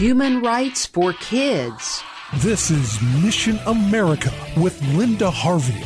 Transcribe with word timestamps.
Human 0.00 0.40
rights 0.40 0.86
for 0.86 1.12
kids. 1.12 2.02
This 2.36 2.70
is 2.70 2.98
Mission 3.22 3.58
America 3.66 4.32
with 4.56 4.82
Linda 4.94 5.30
Harvey. 5.30 5.84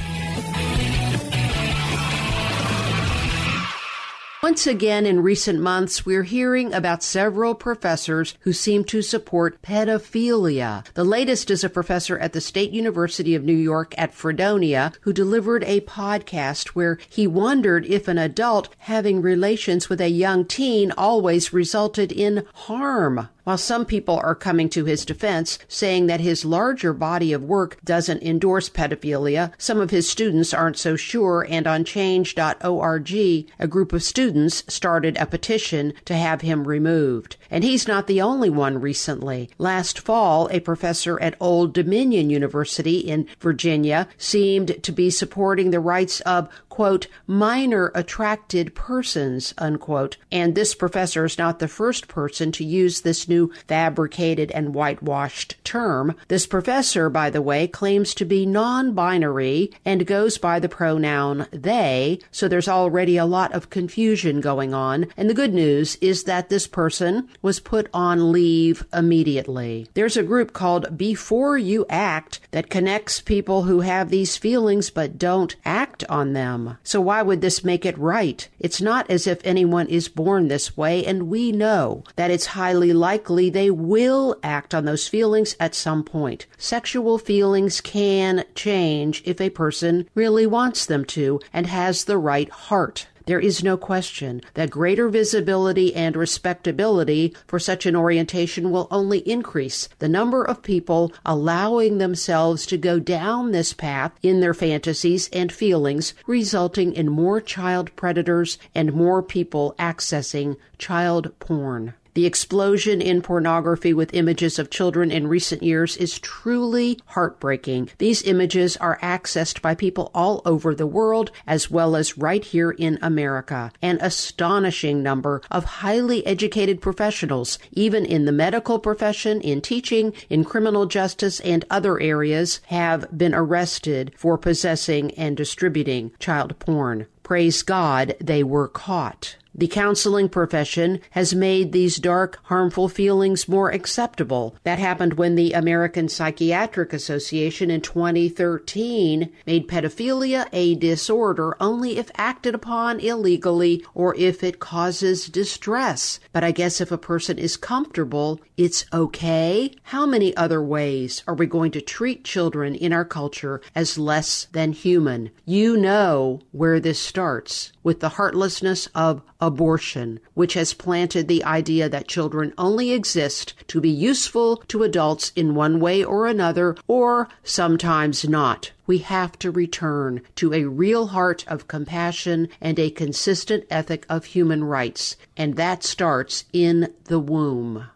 Once 4.41 4.69
again, 4.69 5.05
in 5.05 5.19
recent 5.19 5.59
months, 5.59 6.07
we're 6.07 6.23
hearing 6.23 6.73
about 6.73 7.03
several 7.03 7.57
professors 7.57 8.37
who 8.43 8.53
seem 8.53 8.85
to 8.85 9.03
support 9.03 9.61
pedophilia. 9.63 10.85
The 10.95 11.03
latest 11.03 11.51
is 11.51 11.65
a 11.65 11.69
professor 11.69 12.17
at 12.17 12.33
the 12.33 12.41
State 12.41 12.71
University 12.71 13.35
of 13.35 13.43
New 13.43 13.57
York 13.57 13.97
at 13.99 14.15
Fredonia 14.15 14.93
who 15.01 15.13
delivered 15.13 15.65
a 15.65 15.81
podcast 15.81 16.69
where 16.69 17.01
he 17.09 17.27
wondered 17.27 17.85
if 17.87 18.07
an 18.07 18.19
adult 18.19 18.69
having 18.79 19.21
relations 19.21 19.89
with 19.89 20.01
a 20.01 20.09
young 20.09 20.45
teen 20.45 20.93
always 20.93 21.53
resulted 21.53 22.13
in 22.13 22.47
harm. 22.55 23.29
While 23.45 23.59
some 23.59 23.85
people 23.85 24.19
are 24.23 24.35
coming 24.35 24.71
to 24.71 24.87
his 24.87 25.05
defense, 25.05 25.59
saying 25.69 26.07
that 26.07 26.21
his 26.21 26.47
larger 26.47 26.95
body 26.95 27.33
of 27.35 27.45
work 27.45 27.79
doesn't 27.85 28.23
endorse 28.23 28.71
pedophilia, 28.71 29.53
some 29.59 29.81
of 29.81 29.91
his 29.91 30.09
students 30.09 30.55
aren't 30.55 30.79
so 30.79 30.97
sure, 30.97 31.47
and 31.49 31.67
on 31.67 31.85
change.org, 31.85 33.13
a 33.13 33.69
group 33.69 33.93
of 33.93 34.03
students 34.03 34.65
started 34.67 35.17
a 35.19 35.27
petition 35.27 35.93
to 36.07 36.15
have 36.15 36.41
him 36.41 36.67
removed. 36.67 37.37
And 37.55 37.63
he's 37.63 37.87
not 37.87 38.09
the 38.09 38.21
only 38.21 38.51
one 38.51 38.81
recently. 38.81 39.49
Last 39.59 40.01
fall, 40.01 40.49
a 40.51 40.59
professor 40.59 41.21
at 41.21 41.37
Old 41.39 41.73
Dominion 41.73 42.29
University 42.29 42.99
in 42.99 43.29
Virginia 43.39 44.09
seemed 44.19 44.83
to 44.83 44.91
be 44.91 45.09
supporting 45.09 45.71
the 45.71 45.79
rights 45.79 46.21
of, 46.23 46.49
quote, 46.69 47.07
minor 47.29 47.93
attracted 47.95 48.75
persons, 48.75 49.55
unquote. 49.57 50.17
And 50.33 50.57
this 50.57 50.75
professor 50.75 51.25
is 51.25 51.39
not 51.39 51.61
the 51.61 51.69
first 51.69 52.09
person 52.09 52.51
to 52.51 52.65
use 52.65 53.03
this 53.03 53.29
new 53.29 53.53
fabricated 53.69 54.51
and 54.51 54.75
whitewashed 54.75 55.55
term. 55.63 56.17
This 56.27 56.49
professor, 56.49 57.09
by 57.09 57.31
the 57.31 57.41
way, 57.41 57.69
claims 57.69 58.15
to 58.15 58.25
be 58.25 58.47
non-binary 58.47 59.71
and 59.85 60.09
goes 60.09 60.39
by 60.39 60.59
the 60.59 60.69
pronoun 60.69 61.47
they, 61.53 62.19
so 62.33 62.49
there's 62.49 62.67
already 62.67 63.17
a 63.17 63.25
lot 63.25 63.53
of 63.53 63.71
confusion 63.71 64.41
going 64.41 64.75
on. 64.75 65.07
And 65.17 65.31
the 65.31 65.35
good 65.35 65.55
news 65.55 65.95
is 66.01 66.25
that 66.25 66.49
this 66.49 66.67
person 66.67 67.29
was 67.45 67.61
put 67.61 67.91
on 67.93 68.33
leave 68.33 68.87
immediately. 68.91 69.87
There's 69.93 70.17
a 70.17 70.23
group 70.23 70.55
called 70.55 70.97
Before 70.97 71.59
You 71.59 71.85
Act 71.91 72.41
that 72.53 72.71
connects 72.71 73.21
people 73.21 73.65
who 73.65 73.81
have 73.81 74.09
these 74.09 74.39
feelings 74.39 74.89
but 74.89 75.19
don't 75.19 75.55
act 75.63 75.94
on 76.07 76.33
them. 76.33 76.79
So 76.83 77.01
why 77.01 77.23
would 77.23 77.41
this 77.41 77.65
make 77.65 77.85
it 77.85 77.99
right? 77.99 78.49
It's 78.59 78.81
not 78.81 79.11
as 79.11 79.27
if 79.27 79.41
anyone 79.45 79.89
is 79.89 80.09
born 80.09 80.49
this 80.49 80.77
way, 80.77 81.05
and 81.05 81.29
we 81.29 81.53
know 81.53 82.05
that 82.17 82.31
it's 82.31 82.47
highly 82.47 82.93
likely 82.93 83.51
they 83.51 83.71
will 83.71 84.37
act 84.43 84.75
on 84.75 84.85
those 84.85 85.09
feelings 85.09 85.57
at 85.59 85.75
some 85.75 86.05
point. 86.05 86.47
Sexual 86.59 87.19
feelings 87.19 87.81
can 87.81 88.45
change 88.55 89.23
if 89.25 89.41
a 89.41 89.51
person 89.51 90.09
really 90.15 90.47
wants 90.47 90.87
them 90.87 91.05
to 91.05 91.41
and 91.53 91.67
has 91.67 92.05
the 92.05 92.19
right 92.19 92.51
heart. 92.51 93.07
There 93.27 93.41
is 93.41 93.65
no 93.65 93.79
question 93.79 94.43
that 94.53 94.69
greater 94.69 95.09
visibility 95.09 95.95
and 95.95 96.15
respectability 96.15 97.35
for 97.47 97.59
such 97.59 97.87
an 97.87 97.97
orientation 97.97 98.71
will 98.71 98.87
only 98.91 99.21
increase 99.21 99.89
the 99.99 100.11
number 100.11 100.45
of 100.45 100.63
people 100.63 101.11
allowing 101.25 101.97
themselves 101.97 102.67
to 102.67 102.77
go 102.77 102.99
down 102.99 103.53
this 103.53 103.73
path 103.73 104.13
in 104.23 104.41
their 104.41 104.53
fantasies 104.53 105.31
and 105.33 105.51
feelings, 105.51 105.94
resulting 106.27 106.93
in 106.93 107.09
more 107.09 107.41
child 107.41 107.95
predators 107.97 108.59
and 108.75 108.93
more 108.93 109.23
people 109.23 109.75
accessing 109.79 110.57
child 110.79 111.39
porn. 111.39 111.95
The 112.15 112.27
explosion 112.27 113.03
in 113.03 113.23
pornography 113.23 113.93
with 113.93 114.15
images 114.15 114.61
of 114.61 114.71
children 114.71 115.11
in 115.11 115.27
recent 115.27 115.65
years 115.65 115.97
is 115.97 116.21
truly 116.21 117.01
heartbreaking. 117.07 117.91
These 117.99 118.23
images 118.23 118.77
are 118.77 119.01
accessed 119.03 119.61
by 119.61 119.75
people 119.75 120.13
all 120.15 120.41
over 120.45 120.77
the 120.77 120.87
world 120.87 121.33
as 121.45 121.73
well 121.73 121.97
as 121.97 122.17
right 122.17 122.45
here 122.45 122.71
in 122.71 123.01
America. 123.03 123.73
An 123.83 123.99
astonishing 124.01 125.03
number 125.03 125.43
of 125.51 125.65
highly 125.65 126.25
educated 126.25 126.81
professionals, 126.81 127.59
even 127.73 128.07
in 128.07 128.27
the 128.27 128.33
medical 128.33 128.79
profession, 128.79 129.41
in 129.41 129.61
teaching, 129.61 130.13
in 130.31 130.45
criminal 130.45 130.87
justice, 130.87 131.41
and 131.41 131.65
other 131.69 132.01
areas, 132.01 132.61
have 132.67 133.07
been 133.17 133.35
arrested 133.35 134.13
for 134.17 134.39
possessing 134.39 135.11
and 135.15 135.37
distributing 135.37 136.13
child 136.21 136.57
porn. 136.61 137.07
Praise 137.25 137.63
God, 137.63 138.15
they 138.21 138.45
were 138.45 138.69
caught. 138.69 139.37
The 139.57 139.69
counseling 139.69 140.31
profession 140.31 140.99
has 141.11 141.33
made 141.33 141.71
these 141.71 141.99
dark, 141.99 142.41
harmful 142.45 142.89
feelings 142.89 143.49
more 143.49 143.71
acceptable. 143.71 144.57
That 144.65 144.81
happened 144.81 145.15
when 145.15 145.37
the 145.37 145.53
American 145.53 146.09
Psychiatric 146.09 146.93
Association 146.93 147.71
in 147.71 147.81
2013 147.81 149.31
made 149.47 149.69
pedophilia 149.69 150.49
a 150.53 150.75
disorder 150.75 151.57
only 151.61 151.99
if 151.99 152.11
acted 152.17 152.57
upon 152.57 152.99
illegally 152.99 153.85
or 153.95 154.17
if 154.17 154.43
it 154.43 154.59
causes 154.59 155.29
distress. 155.29 156.19
But 156.33 156.43
I 156.43 156.51
guess 156.51 156.81
if 156.81 156.91
a 156.91 156.99
person 156.99 157.39
is 157.39 157.57
comfortable, 157.57 158.41
it's 158.57 158.87
okay. 158.93 159.73
How 159.85 160.05
many 160.05 160.37
other 160.37 160.63
ways 160.63 161.23
are 161.29 161.35
we 161.35 161.47
going 161.47 161.71
to 161.73 161.81
treat 161.81 162.25
children 162.25 162.75
in 162.75 162.93
our 162.93 163.05
culture 163.05 163.61
as 163.73 163.99
less 163.99 164.49
than 164.51 164.73
human? 164.73 165.31
You 165.45 165.77
know 165.77 166.41
where 166.51 166.81
this 166.81 166.99
starts 166.99 167.73
with 167.85 168.01
the 168.01 168.11
heartlessness 168.11 168.89
of 168.95 169.23
abortion, 169.47 170.21
which 170.35 170.55
has 170.55 170.75
planted 170.75 171.29
the 171.29 171.45
idea 171.45 171.89
that 171.89 172.09
children 172.09 172.53
only 172.57 172.93
exist 172.93 173.55
to 173.69 173.81
be 173.81 173.91
useful 173.91 174.57
to 174.69 174.83
adults 174.83 175.33
in 175.37 175.55
one 175.55 175.81
way 175.81 176.03
or 176.03 176.27
another, 176.27 176.77
or 176.89 177.29
sometimes 177.43 178.29
not. 178.29 178.73
We 178.87 178.99
have 178.99 179.39
to 179.41 179.51
return 179.51 180.23
to 180.37 180.53
a 180.53 180.65
real 180.65 181.09
heart 181.09 181.45
of 181.47 181.69
compassion 181.69 182.49
and 182.61 182.79
a 182.79 182.91
consistent 182.91 183.65
ethic 183.71 184.07
of 184.09 184.27
human 184.27 184.65
rights, 184.65 185.17
and 185.37 185.57
that 185.57 185.83
starts 185.83 186.45
in 186.53 186.93
the 187.05 187.19
womb. 187.19 187.87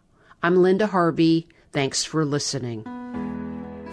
I'm 0.42 0.56
Linda 0.56 0.88
Harvey. 0.88 1.48
Thanks 1.72 2.04
for 2.04 2.24
listening. 2.24 2.97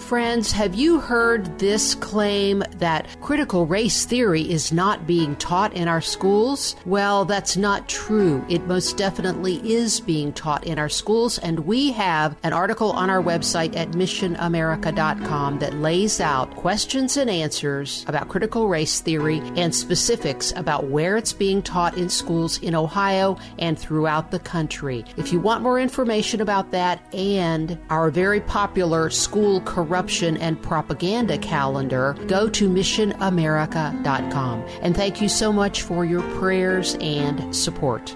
Friends, 0.05 0.51
have 0.51 0.75
you 0.75 0.99
heard 0.99 1.57
this 1.57 1.95
claim 1.95 2.63
that 2.77 3.07
critical 3.21 3.65
race 3.65 4.05
theory 4.05 4.43
is 4.43 4.71
not 4.71 5.07
being 5.07 5.35
taught 5.37 5.73
in 5.73 5.87
our 5.87 5.99
schools? 5.99 6.75
Well, 6.85 7.25
that's 7.25 7.57
not 7.57 7.89
true. 7.89 8.45
It 8.47 8.67
most 8.67 8.97
definitely 8.97 9.55
is 9.67 9.99
being 9.99 10.31
taught 10.31 10.63
in 10.67 10.77
our 10.77 10.89
schools, 10.89 11.39
and 11.39 11.61
we 11.61 11.91
have 11.93 12.37
an 12.43 12.53
article 12.53 12.91
on 12.91 13.09
our 13.09 13.19
website 13.19 13.75
at 13.75 13.93
missionamerica.com 13.93 15.57
that 15.57 15.73
lays 15.73 16.21
out 16.21 16.55
questions 16.55 17.17
and 17.17 17.27
answers 17.27 18.05
about 18.07 18.29
critical 18.29 18.67
race 18.67 18.99
theory 18.99 19.39
and 19.55 19.73
specifics 19.73 20.53
about 20.55 20.83
where 20.83 21.17
it's 21.17 21.33
being 21.33 21.63
taught 21.63 21.97
in 21.97 22.09
schools 22.09 22.59
in 22.59 22.75
Ohio 22.75 23.39
and 23.57 23.79
throughout 23.79 24.29
the 24.29 24.37
country. 24.37 25.03
If 25.17 25.33
you 25.33 25.39
want 25.39 25.63
more 25.63 25.79
information 25.79 26.41
about 26.41 26.69
that 26.69 27.01
and 27.11 27.79
our 27.89 28.11
very 28.11 28.41
popular 28.41 29.09
school 29.09 29.61
corruption, 29.61 29.94
corruption 29.95 30.35
and 30.37 30.61
propaganda 30.61 31.37
calendar, 31.37 32.17
go 32.27 32.49
to 32.49 32.67
missionamerica.com. 32.67 34.65
And 34.81 34.93
thank 34.93 35.21
you 35.21 35.29
so 35.29 35.53
much 35.53 35.83
for 35.83 36.03
your 36.03 36.21
prayers 36.37 36.97
and 36.99 37.55
support. 37.55 38.13